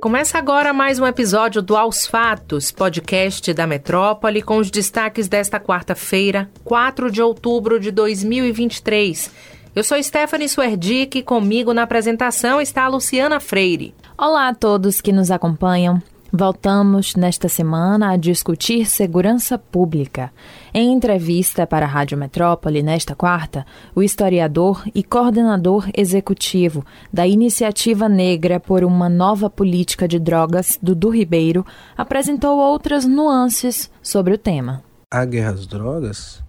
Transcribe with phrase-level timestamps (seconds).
[0.00, 5.58] Começa agora mais um episódio do Aos Fatos, podcast da Metrópole, com os destaques desta
[5.58, 9.28] quarta-feira, 4 de outubro de 2023.
[9.74, 13.92] Eu sou Stephanie Suerdick e comigo na apresentação está a Luciana Freire.
[14.16, 16.00] Olá a todos que nos acompanham.
[16.30, 20.30] Voltamos nesta semana a discutir segurança pública.
[20.74, 23.64] Em entrevista para a Rádio Metrópole nesta quarta,
[23.94, 31.08] o historiador e coordenador executivo da Iniciativa Negra por uma Nova Política de Drogas, Dudu
[31.08, 31.64] Ribeiro,
[31.96, 34.82] apresentou outras nuances sobre o tema.
[35.10, 36.46] A guerra às drogas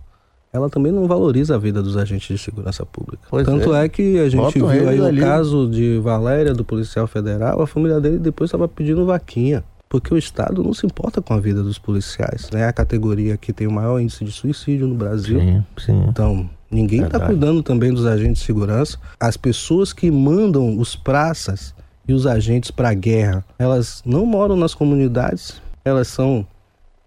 [0.51, 3.27] ela também não valoriza a vida dos agentes de segurança pública.
[3.29, 3.85] Pois Tanto é.
[3.85, 3.89] é.
[3.89, 7.99] que a gente Botam viu aí o caso de Valéria, do policial federal, a família
[7.99, 11.79] dele depois estava pedindo vaquinha porque o Estado não se importa com a vida dos
[11.79, 12.47] policiais.
[12.53, 12.61] Né?
[12.61, 15.39] É a categoria que tem o maior índice de suicídio no Brasil.
[15.39, 16.05] Sim, sim.
[16.07, 18.99] Então, ninguém está cuidando também dos agentes de segurança.
[19.19, 21.73] As pessoas que mandam os praças
[22.07, 26.45] e os agentes para a guerra, elas não moram nas comunidades, elas são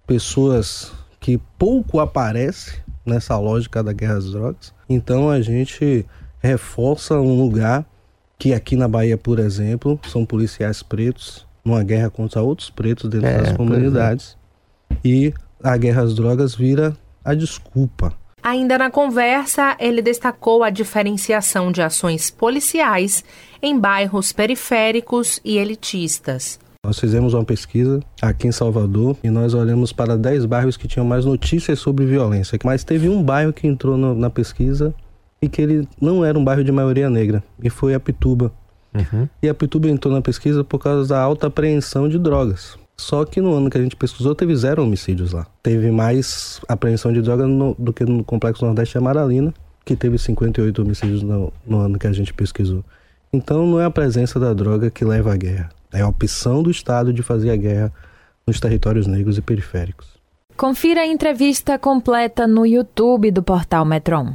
[0.04, 4.72] pessoas que pouco aparecem nessa lógica da guerra às drogas.
[4.88, 6.06] Então, a gente
[6.40, 7.86] reforça um lugar
[8.38, 13.28] que aqui na Bahia, por exemplo, são policiais pretos numa guerra contra outros pretos dentro
[13.28, 13.56] é, das é.
[13.56, 14.36] comunidades.
[14.90, 14.96] É.
[15.04, 18.12] E a guerra às drogas vira a desculpa.
[18.42, 23.24] Ainda na conversa, ele destacou a diferenciação de ações policiais
[23.62, 26.58] em bairros periféricos e elitistas.
[26.84, 31.06] Nós fizemos uma pesquisa aqui em Salvador e nós olhamos para 10 bairros que tinham
[31.06, 32.58] mais notícias sobre violência.
[32.64, 34.92] Mas teve um bairro que entrou no, na pesquisa
[35.40, 38.52] e que ele não era um bairro de maioria negra, e foi a Pituba.
[38.92, 39.28] Uhum.
[39.40, 42.76] E a Pituba entrou na pesquisa por causa da alta apreensão de drogas.
[42.96, 45.46] Só que no ano que a gente pesquisou, teve zero homicídios lá.
[45.62, 50.82] Teve mais apreensão de drogas no, do que no Complexo Nordeste Amaralina, que teve 58
[50.82, 52.84] homicídios no, no ano que a gente pesquisou.
[53.32, 55.70] Então não é a presença da droga que leva à guerra.
[55.92, 57.92] É a opção do Estado de fazer a guerra
[58.46, 60.06] nos territórios negros e periféricos.
[60.56, 64.34] Confira a entrevista completa no YouTube do portal Metron.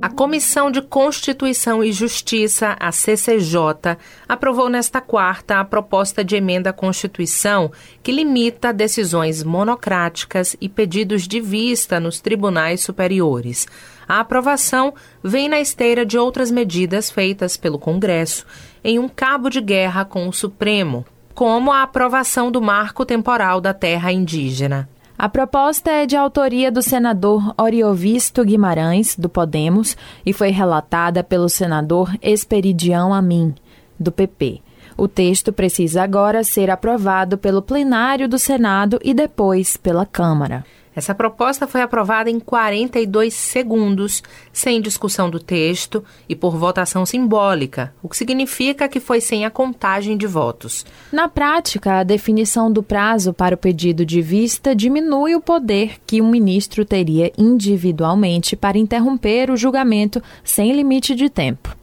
[0.00, 3.96] A Comissão de Constituição e Justiça, a CCJ,
[4.28, 7.72] aprovou nesta quarta a proposta de emenda à Constituição
[8.02, 13.66] que limita decisões monocráticas e pedidos de vista nos tribunais superiores.
[14.08, 18.46] A aprovação vem na esteira de outras medidas feitas pelo Congresso
[18.84, 23.74] em um cabo de guerra com o Supremo, como a aprovação do marco temporal da
[23.74, 24.88] terra indígena.
[25.18, 31.48] A proposta é de autoria do senador Oriovisto Guimarães, do Podemos, e foi relatada pelo
[31.48, 33.54] senador Esperidião Amin,
[33.98, 34.60] do PP.
[34.96, 40.64] O texto precisa agora ser aprovado pelo plenário do Senado e depois pela Câmara.
[40.96, 47.94] Essa proposta foi aprovada em 42 segundos, sem discussão do texto e por votação simbólica,
[48.02, 50.86] o que significa que foi sem a contagem de votos.
[51.12, 56.22] Na prática, a definição do prazo para o pedido de vista diminui o poder que
[56.22, 61.76] um ministro teria individualmente para interromper o julgamento sem limite de tempo.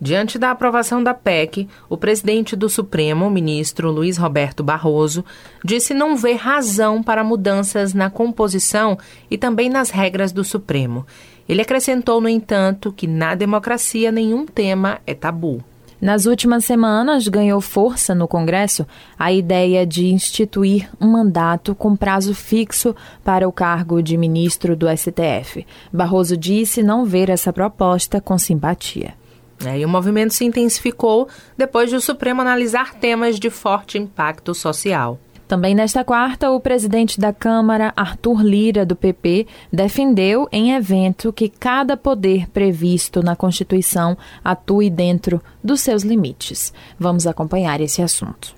[0.00, 5.24] Diante da aprovação da PEC, o presidente do Supremo, ministro Luiz Roberto Barroso,
[5.64, 8.96] disse não ver razão para mudanças na composição
[9.28, 11.04] e também nas regras do Supremo.
[11.48, 15.64] Ele acrescentou, no entanto, que na democracia nenhum tema é tabu.
[16.00, 18.86] Nas últimas semanas, ganhou força no Congresso
[19.18, 22.94] a ideia de instituir um mandato com prazo fixo
[23.24, 25.66] para o cargo de ministro do STF.
[25.92, 29.17] Barroso disse não ver essa proposta com simpatia.
[29.64, 34.54] É, e o movimento se intensificou depois de o Supremo analisar temas de forte impacto
[34.54, 35.18] social.
[35.48, 41.48] Também nesta quarta, o presidente da Câmara, Arthur Lira, do PP, defendeu em evento que
[41.48, 46.70] cada poder previsto na Constituição atue dentro dos seus limites.
[46.98, 48.57] Vamos acompanhar esse assunto.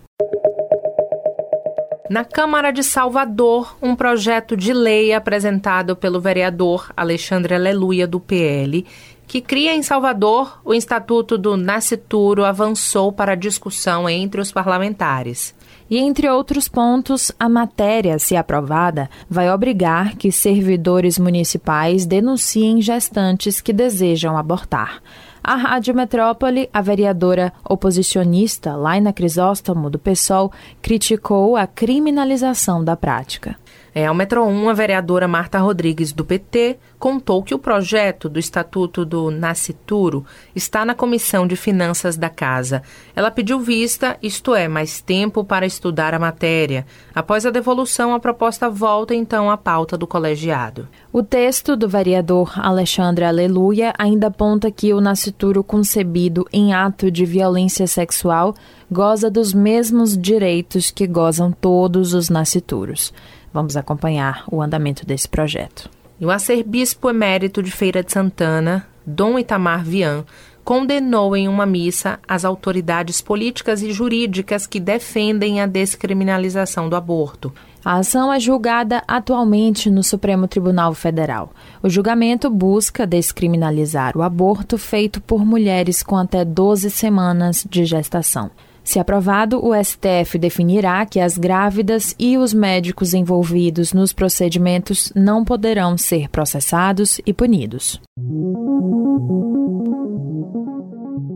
[2.10, 8.84] Na Câmara de Salvador, um projeto de lei apresentado pelo vereador Alexandre Aleluia, do PL,
[9.28, 15.54] que cria em Salvador o Estatuto do Nascituro, avançou para discussão entre os parlamentares.
[15.88, 23.60] E entre outros pontos, a matéria, se aprovada, vai obrigar que servidores municipais denunciem gestantes
[23.60, 25.00] que desejam abortar.
[25.42, 30.52] A Rádio Metrópole, a vereadora oposicionista Laina Crisóstomo, do PSOL,
[30.82, 33.56] criticou a criminalização da prática.
[33.94, 38.38] É, ao Metro 1, a vereadora Marta Rodrigues, do PT, contou que o projeto do
[38.38, 42.82] Estatuto do Nascituro está na Comissão de Finanças da Casa.
[43.16, 46.86] Ela pediu vista, isto é, mais tempo para estudar a matéria.
[47.14, 50.88] Após a devolução, a proposta volta então à pauta do colegiado.
[51.12, 57.24] O texto do vereador Alexandre Aleluia ainda aponta que o nascituro concebido em ato de
[57.24, 58.54] violência sexual
[58.90, 63.12] goza dos mesmos direitos que gozam todos os nascituros.
[63.52, 65.90] Vamos acompanhar o andamento desse projeto.
[66.20, 70.24] E o arcebispo emérito de Feira de Santana, Dom Itamar Vian,
[70.62, 77.52] condenou em uma missa as autoridades políticas e jurídicas que defendem a descriminalização do aborto.
[77.84, 81.50] A ação é julgada atualmente no Supremo Tribunal Federal.
[81.82, 88.50] O julgamento busca descriminalizar o aborto feito por mulheres com até 12 semanas de gestação.
[88.82, 95.44] Se aprovado, o STF definirá que as grávidas e os médicos envolvidos nos procedimentos não
[95.44, 98.00] poderão ser processados e punidos.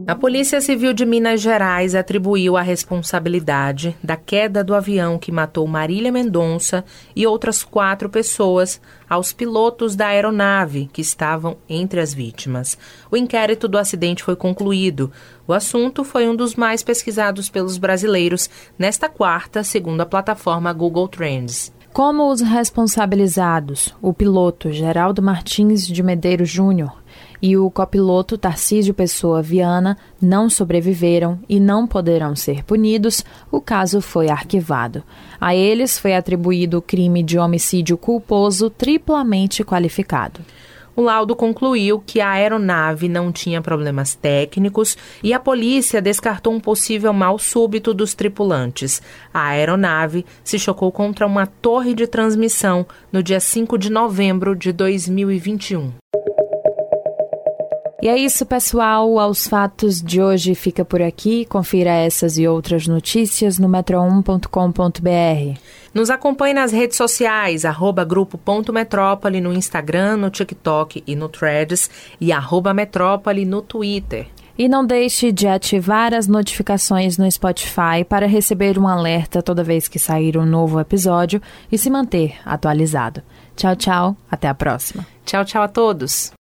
[0.06, 5.66] A Polícia Civil de Minas Gerais atribuiu a responsabilidade da queda do avião que matou
[5.66, 6.84] Marília Mendonça
[7.16, 8.78] e outras quatro pessoas
[9.08, 12.76] aos pilotos da aeronave que estavam entre as vítimas.
[13.10, 15.10] O inquérito do acidente foi concluído.
[15.46, 21.08] O assunto foi um dos mais pesquisados pelos brasileiros nesta quarta, segundo a plataforma Google
[21.08, 21.72] Trends.
[21.94, 27.03] Como os responsabilizados, o piloto Geraldo Martins de Medeiros Júnior
[27.40, 34.00] e o copiloto Tarcísio Pessoa Viana não sobreviveram e não poderão ser punidos, o caso
[34.00, 35.02] foi arquivado.
[35.40, 40.40] A eles foi atribuído o crime de homicídio culposo triplamente qualificado.
[40.96, 46.60] O laudo concluiu que a aeronave não tinha problemas técnicos e a polícia descartou um
[46.60, 49.02] possível mal súbito dos tripulantes.
[49.32, 54.72] A aeronave se chocou contra uma torre de transmissão no dia 5 de novembro de
[54.72, 55.92] 2021.
[58.04, 59.18] E é isso, pessoal.
[59.18, 61.46] Aos fatos de hoje fica por aqui.
[61.46, 65.58] Confira essas e outras notícias no metro1.com.br.
[65.94, 71.88] Nos acompanhe nas redes sociais, arroba grupo.metrópole no Instagram, no TikTok e no Threads
[72.20, 74.26] e arroba metrópole no Twitter.
[74.58, 79.88] E não deixe de ativar as notificações no Spotify para receber um alerta toda vez
[79.88, 81.40] que sair um novo episódio
[81.72, 83.22] e se manter atualizado.
[83.56, 84.16] Tchau, tchau.
[84.30, 85.06] Até a próxima.
[85.24, 86.34] Tchau, tchau a todos.